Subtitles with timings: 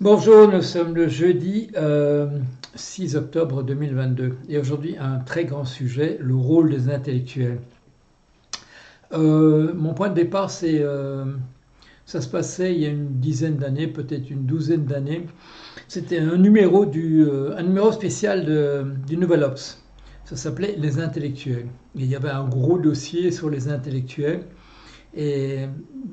[0.00, 1.70] Bonjour, nous sommes le jeudi
[2.74, 7.60] 6 octobre 2022 et aujourd'hui un très grand sujet, le rôle des intellectuels.
[9.12, 11.26] Euh, mon point de départ, c'est euh,
[12.06, 15.26] ça se passait il y a une dizaine d'années, peut-être une douzaine d'années.
[15.86, 18.44] C'était un numéro du euh, un numéro spécial
[19.06, 19.80] du Nouvel Ops.
[20.24, 21.68] Ça s'appelait Les intellectuels.
[21.96, 24.42] Et il y avait un gros dossier sur les intellectuels
[25.16, 25.66] et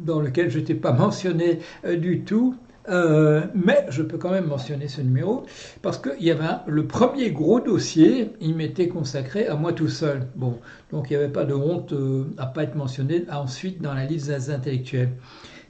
[0.06, 1.60] dans lequel je n'étais pas mentionné
[1.98, 2.56] du tout.
[2.90, 5.46] Euh, mais je peux quand même mentionner ce numéro
[5.82, 10.28] parce qu'il y avait le premier gros dossier, il m'était consacré à moi tout seul.
[10.36, 10.60] Bon,
[10.92, 14.06] donc il n'y avait pas de honte euh, à pas être mentionné ensuite dans la
[14.06, 15.14] liste des intellectuels.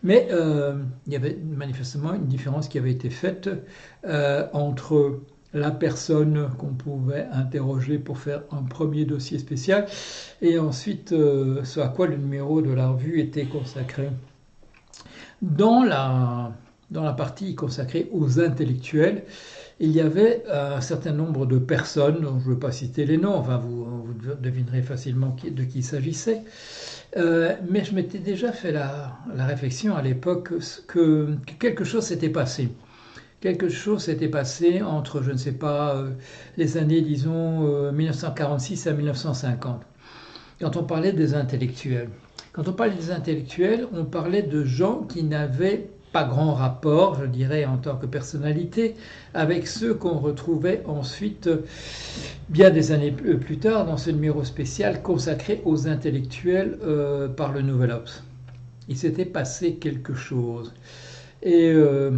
[0.03, 3.49] Mais euh, il y avait manifestement une différence qui avait été faite
[4.53, 5.19] entre
[5.53, 9.85] la personne qu'on pouvait interroger pour faire un premier dossier spécial
[10.41, 14.09] et ensuite ce à quoi le numéro de la revue était consacré.
[15.41, 16.51] Dans la
[16.91, 19.23] dans la partie consacrée aux intellectuels,
[19.79, 23.17] il y avait un certain nombre de personnes, dont je ne veux pas citer les
[23.17, 23.87] noms, enfin vous,
[24.39, 26.43] devinerez facilement de qui il s'agissait,
[27.17, 30.51] euh, mais je m'étais déjà fait la, réflexion à l'époque
[30.87, 32.69] que, quelque chose s'était passé.
[33.39, 36.11] Quelque chose s'était passé entre, je ne sais pas, euh,
[36.57, 39.81] les années, disons, 1946 euh, à 1950,
[40.61, 42.09] quand on parlait des intellectuels.
[42.53, 47.25] Quand on parlait des intellectuels, on parlait de gens qui n'avaient pas grand rapport, je
[47.25, 48.95] dirais, en tant que personnalité,
[49.33, 51.49] avec ceux qu'on retrouvait ensuite,
[52.49, 57.61] bien des années plus tard, dans ce numéro spécial consacré aux intellectuels euh, par le
[57.61, 58.23] Nouvel Obs.
[58.89, 60.73] Il s'était passé quelque chose.
[61.43, 62.11] Et euh,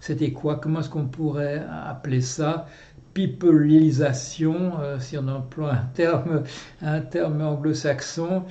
[0.00, 0.56] c'était quoi?
[0.56, 2.66] Comment est-ce qu'on pourrait appeler ça?
[3.12, 6.44] Peopleisation, euh, si on emploie un terme,
[6.80, 8.44] un terme anglo-saxon,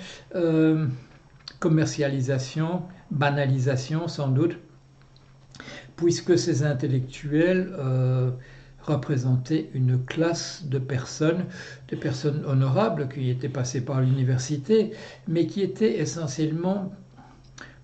[1.62, 2.81] commercialisation,
[3.12, 4.58] banalisation sans doute,
[5.95, 8.31] puisque ces intellectuels euh,
[8.81, 11.45] représentaient une classe de personnes,
[11.90, 14.91] de personnes honorables qui étaient passées par l'université,
[15.28, 16.91] mais qui étaient essentiellement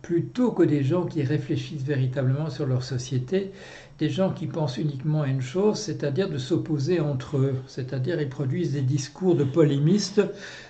[0.01, 3.51] plutôt que des gens qui réfléchissent véritablement sur leur société,
[4.00, 8.30] des gens qui pensent uniquement à une chose, c'est-à-dire de s'opposer entre eux, c'est-à-dire ils
[8.30, 10.22] produisent des discours de polémistes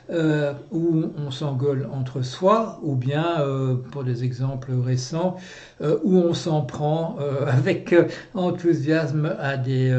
[0.10, 5.36] euh, où on s'engueule entre soi, ou bien, euh, pour des exemples récents,
[5.82, 7.18] euh, où on s'en prend
[7.48, 7.94] avec
[8.34, 9.92] enthousiasme à des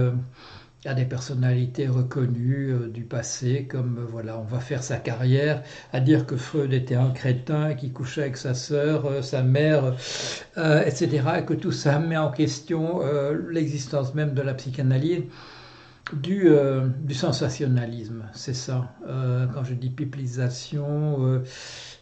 [0.89, 5.63] à des personnalités reconnues euh, du passé, comme euh, voilà, on va faire sa carrière,
[5.93, 9.95] à dire que Freud était un crétin qui couchait avec sa sœur, euh, sa mère,
[10.57, 13.01] etc., et que tout ça met en question
[13.51, 15.25] l'existence même de la psychanalyse.
[16.15, 16.49] Du,
[17.03, 18.95] du sensationnalisme, c'est ça.
[19.53, 21.43] quand je dis piplisation,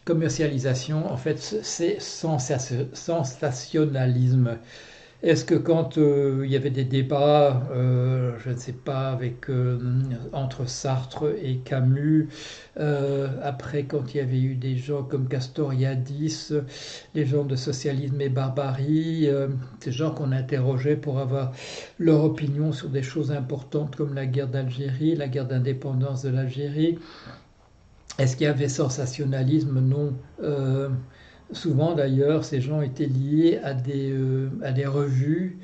[0.05, 4.57] commercialisation, en fait, c'est sensationnalisme.
[5.23, 9.17] Est-ce que quand euh, il y avait des débats, euh, je ne sais pas,
[9.49, 9.79] euh,
[10.31, 12.29] entre Sartre et Camus,
[12.75, 16.53] après quand il y avait eu des gens comme Castoriadis,
[17.15, 19.27] les gens de socialisme et barbarie,
[19.79, 21.51] ces gens qu'on interrogeait pour avoir
[21.97, 26.99] leur opinion sur des choses importantes comme la guerre d'Algérie, la guerre d'indépendance de l'Algérie,
[28.19, 29.79] est-ce qu'il y avait sensationnalisme?
[29.79, 30.13] Non.
[31.53, 34.49] Souvent d'ailleurs, ces gens étaient liés à des, euh,
[34.85, 35.57] revues,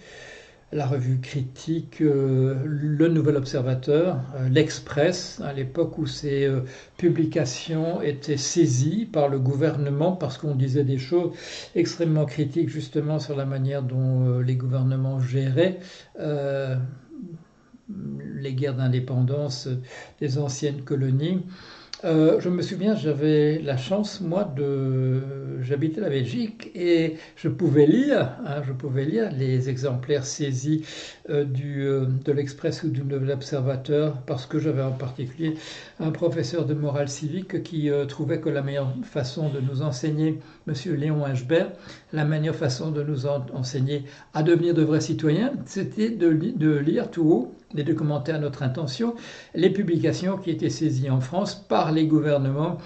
[0.72, 6.50] la revue critique, euh, le Nouvel Observateur, euh, l'Express, à l'époque où ces
[6.98, 11.32] publications étaient saisies par le gouvernement parce qu'on disait des choses
[11.76, 15.80] extrêmement critiques justement sur la manière dont les gouvernements géraient
[18.36, 19.68] les guerres d'indépendance
[20.20, 21.44] des anciennes colonies.
[22.04, 25.22] Euh, je me souviens, j'avais la chance, moi, de.
[25.62, 30.84] J'habitais la Belgique et je pouvais lire, hein, je pouvais lire les exemplaires saisis
[31.30, 35.56] euh, du, euh, de l'Express ou du Nouvel Observateur parce que j'avais en particulier
[36.04, 40.96] un professeur de morale civique qui trouvait que la meilleure façon de nous enseigner, Monsieur
[40.96, 41.72] Léon Hachbert,
[42.12, 46.28] la meilleure façon de nous enseigner à devenir de vrais citoyens, c'était de,
[46.78, 49.16] lire tout haut et de commenter à notre intention
[49.56, 52.78] les publications qui étaient saisies en France par les gouvernements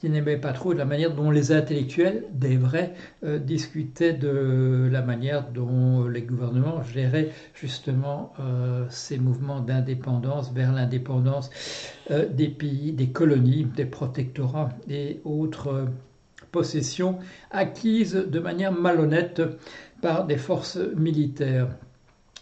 [0.00, 5.02] qui n'aimaient pas trop la manière dont les intellectuels, des vrais, euh, discutaient de la
[5.02, 11.50] manière dont les gouvernements géraient justement euh, ces mouvements d'indépendance vers l'indépendance.
[11.98, 15.86] euh, des pays, des colonies, des protectorats et autres
[16.50, 17.18] possessions
[17.50, 19.42] acquises de manière malhonnête
[20.02, 21.68] par des forces militaires.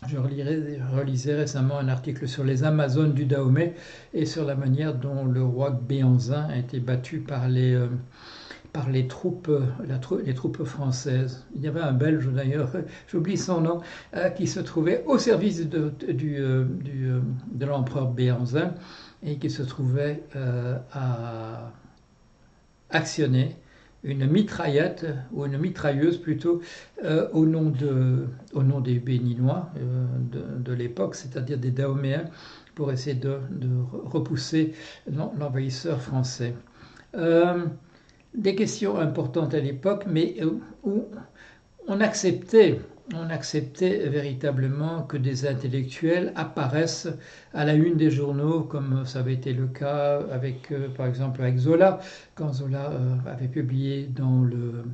[0.07, 3.75] Je relisais récemment un article sur les Amazones du Dahomey
[4.15, 7.89] et sur la manière dont le roi Béanzin a été battu par les, euh,
[8.73, 9.51] par les troupes,
[10.25, 11.45] les troupes françaises.
[11.57, 12.71] Il y avait un Belge d'ailleurs,
[13.11, 13.81] j'oublie son nom,
[14.37, 18.75] qui se trouvait au service de, de l'empereur Béanzin
[19.25, 20.23] et qui se trouvait
[20.93, 21.73] à
[22.91, 23.57] actionner
[24.05, 26.61] une mitraillette, ou une mitrailleuse plutôt,
[27.05, 30.07] euh, au, nom de, au nom des Béninois euh,
[30.59, 32.25] de, l'époque, c'est-à-dire des Dahoméens,
[32.75, 33.39] pour essayer de,
[34.05, 34.73] repousser
[35.11, 36.55] l'envahisseur français.
[37.17, 37.67] Euh,
[38.35, 40.37] des questions importantes à l'époque, mais
[40.85, 41.05] où
[41.89, 42.81] on acceptait
[43.15, 47.09] on acceptait véritablement que des intellectuels apparaissent
[47.55, 51.43] à la une des journaux, comme ça avait été le cas avec, euh, par exemple,
[51.43, 52.01] avec Zola,
[52.35, 54.85] quand Zola euh, avait publié dans le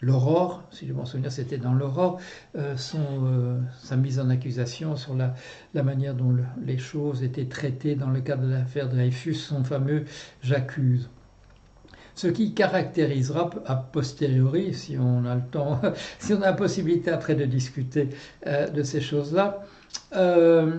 [0.00, 2.20] l'Aurore, si je m'en souviens, c'était dans l'Aurore,
[2.56, 5.34] euh, sa mise en accusation sur la,
[5.82, 10.04] manière dont les choses étaient traitées dans le cadre de l'affaire Dreyfus, son fameux
[10.40, 11.08] J'accuse
[12.18, 15.80] ce qui caractérisera a posteriori, si on a le temps,
[16.18, 18.08] si on a la possibilité après de discuter
[18.46, 19.62] euh, de ces choses-là,
[20.16, 20.78] euh,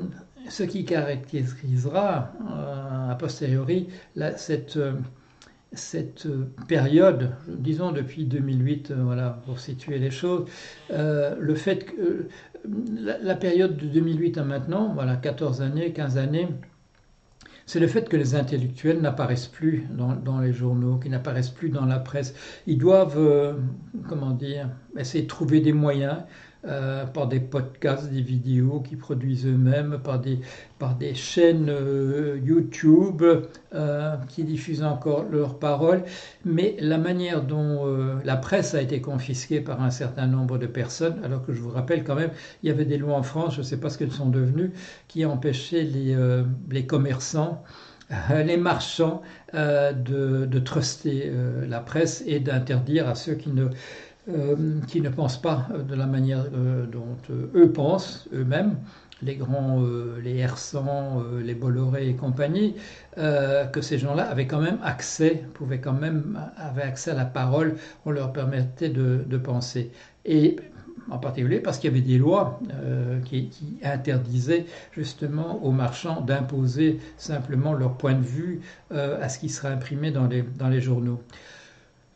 [0.49, 3.87] ce qui caractérisera euh, a posteriori
[4.35, 4.77] cette,
[6.67, 10.45] période, disons depuis 2008, voilà, pour situer les choses,
[10.89, 12.27] le fait que
[12.97, 16.49] la, la, période de 2008 à maintenant, voilà, 14 années, 15 années,
[17.69, 21.85] c'est le fait que les intellectuels n'apparaissent plus dans, les journaux, qu'ils n'apparaissent plus dans
[21.85, 22.33] la presse.
[22.65, 23.53] Ils doivent, euh,
[24.07, 26.17] comment dire, essayer de trouver des moyens
[26.65, 30.41] euh, par des podcasts, des vidéos qu'ils produisent eux-mêmes, par des,
[30.77, 33.23] par des chaînes euh, YouTube
[33.73, 36.03] euh, qui diffusent encore leurs paroles.
[36.43, 41.21] Mais la manière dont la presse a été confisquée par un certain nombre de personnes,
[41.23, 42.31] alors que je vous rappelle quand même,
[42.61, 44.73] il y avait des lois en France, je ne sais pas ce qu'elles sont devenues,
[45.07, 46.17] qui empêchaient les,
[46.69, 47.63] les commerçants
[48.43, 49.21] les marchands
[49.53, 51.31] de, de truster
[51.67, 53.67] la presse et d'interdire à ceux qui ne
[54.87, 58.77] qui ne pensent pas de la manière euh, dont euh, eux pensent eux-mêmes,
[59.21, 59.83] les grands,
[60.23, 62.75] les Hersans, les Bolloré et compagnie,
[63.17, 67.75] que ces gens-là avaient quand même accès, pouvaient quand même, avaient accès à la parole,
[68.05, 69.91] on leur permettait de, penser.
[70.23, 70.55] Et
[71.11, 72.61] en particulier parce qu'il y avait des lois
[73.25, 73.51] qui,
[73.83, 80.11] interdisaient justement aux marchands d'imposer simplement leur point de vue à ce qui serait imprimé
[80.11, 81.19] dans les, dans les journaux.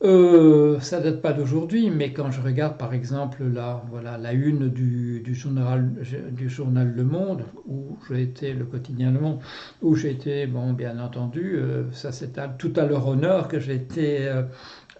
[0.03, 4.67] Euh, ça date pas d'aujourd'hui, mais quand je regarde par exemple la, voilà, la une
[4.67, 5.93] du, journal,
[6.31, 9.39] du journal Le Monde, où j'ai été, le quotidien Le Monde,
[9.81, 13.75] où j'ai été, bon, bien entendu, euh, ça c'est tout à leur honneur que j'ai
[13.75, 14.29] été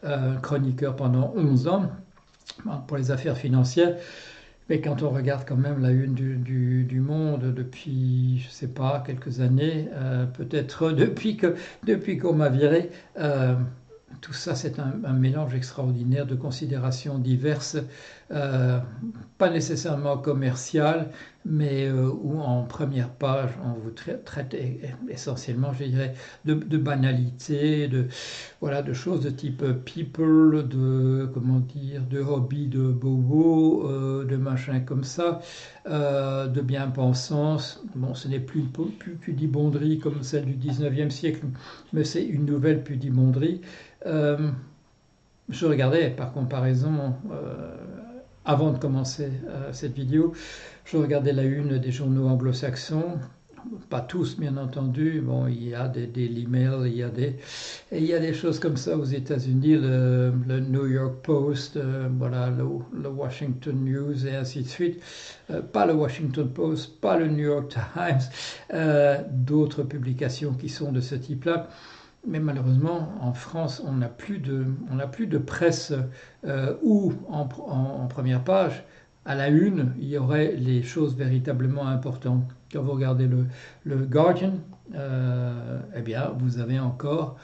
[0.06, 1.92] euh, chroniqueur pendant 11 ans
[2.88, 3.98] pour les affaires financières.
[4.70, 8.68] Mais quand on regarde quand même la une du, du, Monde depuis, je ne sais
[8.70, 9.90] pas, quelques années,
[10.38, 11.56] peut-être depuis que
[11.86, 12.90] depuis qu'on m'a viré,
[14.22, 17.78] tout ça, c'est un, mélange extraordinaire de considérations diverses,
[18.32, 18.80] euh,
[19.38, 21.10] pas nécessairement commerciales,
[21.46, 24.56] mais euh, où en première page, on vous traite,
[25.10, 26.14] essentiellement, je dirais,
[26.46, 28.08] de, banalités, de,
[28.62, 34.38] voilà, de choses de type people, de, comment dire, de hobby, de bobo, euh, de
[34.38, 35.42] machin comme ça,
[35.86, 37.84] de bien-pensance.
[37.96, 41.46] Bon, ce n'est plus, plus pudibonderie comme celle du 19e siècle,
[41.92, 43.62] mais c'est une nouvelle pudibonderie.
[45.50, 47.16] Je regardais par comparaison,
[48.46, 50.34] avant de commencer euh, cette vidéo,
[50.86, 53.20] je regardais la une des journaux anglo-saxons,
[53.90, 57.38] pas tous bien entendu, bon, il y a des Daily Mail, il y a des,
[57.94, 61.80] il y a des choses comme ça aux États-Unis, le, New York Post,
[62.18, 65.02] voilà, le, Washington News et ainsi de suite.
[65.72, 68.78] pas le Washington Post, pas le New York Times,
[69.32, 71.70] d'autres publications qui sont de ce type-là.
[72.26, 74.66] Mais malheureusement, en France, on n'a plus, de,
[75.12, 75.94] plus de presse
[76.46, 77.46] euh, où, en,
[78.08, 78.84] première page,
[79.26, 82.50] à la une, il y aurait les choses véritablement importantes.
[82.72, 83.46] Quand vous regardez le,
[83.84, 84.54] le Guardian,
[84.96, 87.38] euh, eh bien, vous avez encore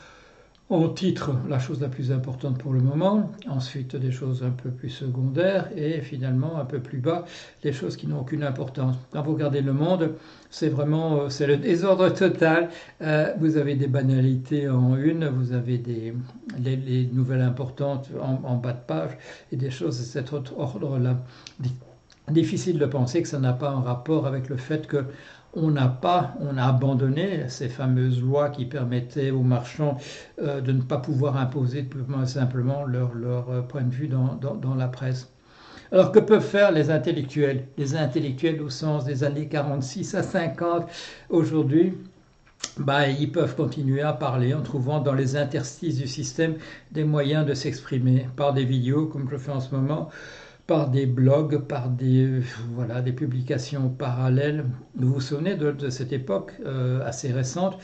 [0.70, 4.70] en titre la chose la plus importante pour le moment, ensuite des choses un peu
[4.70, 7.26] plus secondaires et finalement un peu plus bas
[7.64, 8.96] les choses qui n'ont aucune importance.
[9.12, 10.14] Quand vous regardez le monde,
[10.52, 12.70] c'est vraiment euh, c'est le désordre total.
[13.02, 16.14] Euh, vous avez des banalités en une, vous avez des
[16.60, 19.18] les, nouvelles importantes en, bas de page
[19.52, 21.18] et des choses de cet autre ordre-là.
[22.30, 25.06] Difficile de penser que ça n'a pas un rapport avec le fait que
[25.54, 29.98] on n'a pas, on a abandonné ces fameuses lois qui permettaient aux marchands
[30.42, 31.88] euh, de ne pas pouvoir imposer
[32.26, 33.12] simplement leur,
[33.50, 35.32] euh, point de vue dans, dans, la presse.
[35.92, 37.66] Alors que peuvent faire les intellectuels?
[37.78, 40.88] Les intellectuels au sens des années 46 à 50
[41.30, 41.94] aujourd'hui
[42.78, 46.56] bah, ils peuvent continuer à parler en trouvant dans les interstices du système
[46.92, 50.10] des moyens de s'exprimer par des vidéos comme je fais en ce moment,
[50.70, 52.44] par des blogs, par des,
[53.18, 54.66] publications parallèles.
[54.94, 57.80] Vous vous souvenez de, cette époque euh, assez récente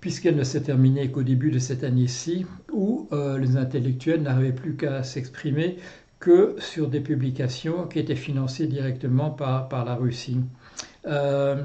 [0.00, 4.76] puisqu'elle ne s'est terminée qu'au début de cette année-ci, où euh, les intellectuels n'arrivaient plus
[4.76, 5.78] qu'à s'exprimer
[6.20, 10.38] que sur des publications qui étaient financées directement par, par la Russie.
[11.06, 11.64] Euh,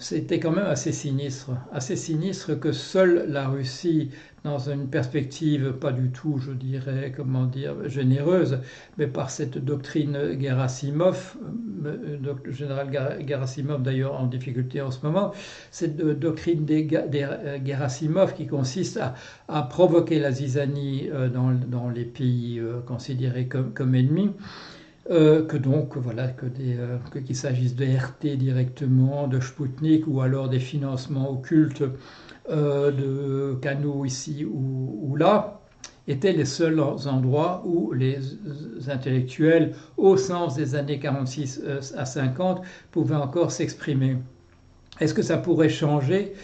[0.00, 4.10] c'était quand même assez sinistre, assez sinistre que seule la Russie,
[4.44, 8.60] dans une perspective pas du tout, je dirais, comment dire, généreuse,
[8.96, 11.36] mais par cette doctrine Gerasimov,
[11.84, 15.32] euh, le général Gerasimov d'ailleurs en difficulté en ce moment,
[15.72, 19.00] cette doctrine des, euh, Gerasimov qui consiste
[19.48, 24.30] à, provoquer la zizanie euh, dans, les pays considérés comme ennemis.
[25.10, 30.50] Euh, que donc voilà que euh, qu'il s'agisse de RT directement, de Sputnik ou alors
[30.50, 31.82] des financements occultes
[32.50, 35.62] euh, de canaux ici ou, là,
[36.08, 38.18] étaient les seuls endroits où les
[38.88, 41.62] intellectuels, au sens des années 46
[41.96, 44.18] à 50, pouvaient encore s'exprimer.
[45.00, 46.34] Est-ce que ça pourrait changer?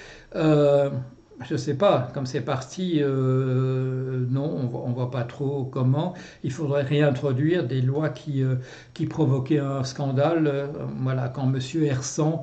[1.46, 6.14] Je ne sais pas, comme c'est parti, euh, non, on ne voit pas trop comment.
[6.42, 8.56] Il faudrait réintroduire des lois qui, euh,
[8.94, 10.46] qui provoquaient un scandale.
[10.46, 10.66] Euh,
[11.02, 11.58] voilà, quand M.
[11.84, 12.42] Hersan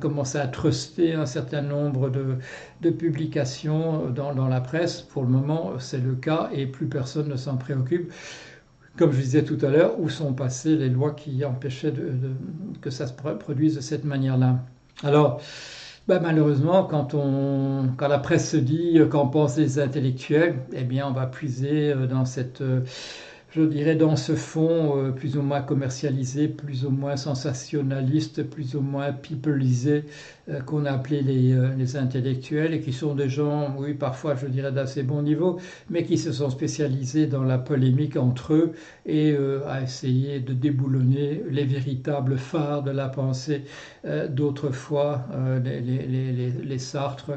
[0.00, 2.36] commençait à truster un certain nombre de,
[2.80, 7.28] de publications dans, dans, la presse, pour le moment, c'est le cas et plus personne
[7.28, 8.12] ne s'en préoccupe.
[8.96, 11.92] Comme je disais tout à l'heure, où sont passées les lois qui empêchaient
[12.80, 14.58] que ça se produise de cette manière-là?
[15.04, 15.40] Alors,
[16.08, 21.06] bah, malheureusement, quand, on, quand la presse se dit qu'en pensent les intellectuels, eh bien,
[21.06, 22.80] on va puiser euh, dans cette euh,
[23.50, 28.74] je dirais, dans ce fond euh, plus ou moins commercialisé, plus ou moins sensationnaliste, plus
[28.74, 30.04] ou moins peopleisé,
[30.50, 34.34] euh, qu'on a appelé les, euh, les, intellectuels, et qui sont des gens, oui, parfois,
[34.34, 38.72] je dirais, d'assez bon niveau, mais qui se sont spécialisés dans la polémique entre eux
[39.06, 39.34] et
[39.66, 43.64] à essayer de déboulonner les véritables phares de la pensée
[44.28, 45.26] d'autrefois,
[45.64, 47.32] les, les, les, Sartres,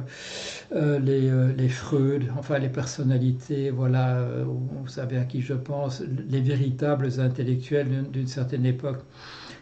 [0.74, 8.10] les, Freud, enfin les personnalités, voilà, vous savez à qui je pense, les véritables intellectuels
[8.12, 9.00] d'une certaine époque.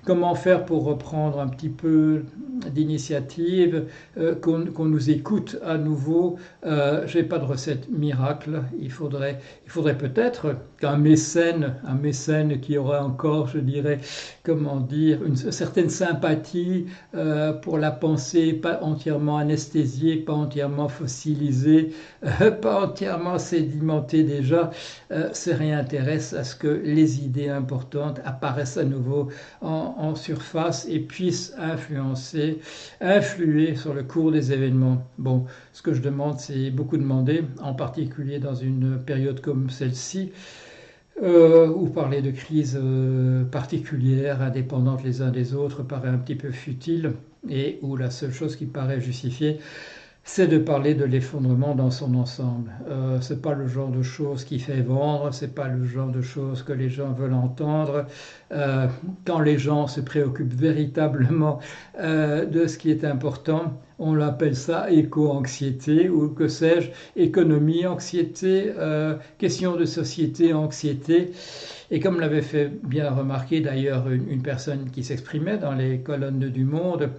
[0.06, 2.24] Comment faire pour reprendre un petit peu
[2.68, 3.86] d'initiative,
[4.18, 8.63] euh, qu'on nous écoute à nouveau euh, Je n'ai pas de recette miracle.
[8.79, 14.00] Il faudrait, il faudrait peut-être qu'un mécène, un mécène qui aurait encore, je dirais,
[14.44, 21.91] comment dire, une certaine sympathie euh, pour la pensée, pas entièrement anesthésiée, pas entièrement fossilisée,
[22.62, 24.72] pas entièrement sédimentée déjà,
[25.34, 29.29] se réintéresse à ce que les idées importantes apparaissent à nouveau
[29.62, 32.60] en, en, surface et puisse influencer,
[33.01, 35.08] influer sur le cours des événements.
[35.17, 40.31] Bon, ce que je demande, c'est beaucoup demandé, en particulier dans une période comme celle-ci,
[41.22, 46.36] euh, où parler de crises euh, particulières, indépendantes les uns des autres, paraît un petit
[46.36, 47.13] peu futile,
[47.50, 49.60] et où la seule chose qui paraît justifiée,
[50.24, 52.72] c'est de parler de l'effondrement dans son ensemble.
[52.90, 56.22] Euh, c'est pas le genre de choses qui fait vendre, c'est pas le genre de
[56.22, 58.06] choses que les gens veulent entendre.
[58.52, 58.88] Euh,
[59.26, 61.60] quand les gens se préoccupent véritablement
[62.00, 68.72] euh, de ce qui est important, on l'appelle ça éco-anxiété ou que sais-je, économie, anxiété,
[68.78, 71.32] euh, question de société, anxiété.
[71.92, 76.40] Et comme l'avait fait bien remarquer d'ailleurs une, une personne qui s'exprimait dans les colonnes
[76.40, 77.10] du Monde,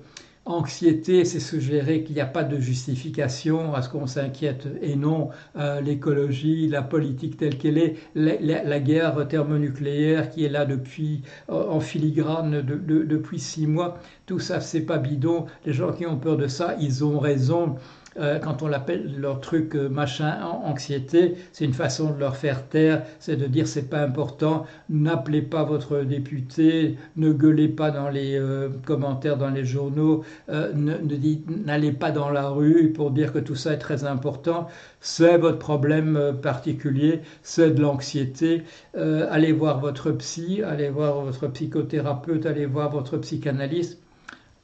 [0.50, 5.28] Anxiété, c'est suggérer qu'il n'y a pas de justification à ce qu'on s'inquiète et non
[5.56, 11.68] euh, l'écologie, la politique telle qu'elle est, la, guerre thermonucléaire qui est là depuis euh,
[11.68, 13.98] en filigrane depuis six mois.
[14.26, 15.46] Tout ça, c'est pas bidon.
[15.64, 17.76] Les gens qui ont peur de ça, ils ont raison.
[18.18, 22.66] Euh, quand on l'appelle leur truc euh, machin anxiété, c'est une façon de leur faire
[22.66, 28.08] taire, c'est de dire c'est pas important, n'appelez pas votre député, ne gueulez pas dans
[28.08, 33.54] les euh, commentaires dans les journaux, n'allez pas dans la rue pour dire que tout
[33.54, 34.66] ça est très important,
[35.00, 38.64] c'est votre problème particulier, c'est de l'anxiété,
[38.94, 44.00] allez voir votre psy, allez voir votre psychothérapeute, allez voir votre psychanalyste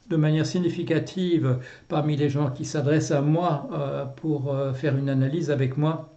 [0.08, 1.58] de manière significative
[1.88, 6.12] parmi les gens qui s'adressent à moi euh, pour euh, faire une analyse avec moi.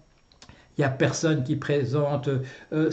[0.77, 2.29] Il n'y a personne qui présente
[2.71, 2.89] euh,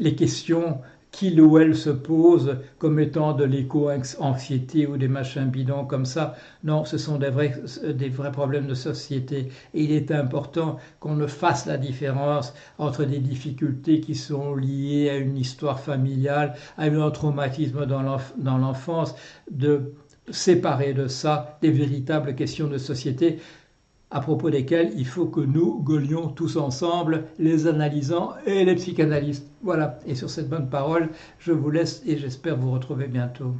[0.00, 0.80] les questions
[1.12, 6.34] qu'il ou elle se pose comme étant de l'éco-anxiété ou des machins bidons comme ça.
[6.64, 9.48] Non, ce sont des vrais, des vrais problèmes de société.
[9.74, 15.10] Et il est important qu'on ne fasse la différence entre des difficultés qui sont liées
[15.10, 19.14] à une histoire familiale, à un traumatisme dans l'enfance,
[19.50, 19.92] de
[20.30, 23.40] séparer de ça des véritables questions de société
[24.10, 29.50] à propos desquelles il faut que nous gueulions tous ensemble, les analysants et les psychanalystes.
[29.62, 33.54] Voilà, et sur cette bonne parole, je vous laisse et j'espère vous retrouver bientôt.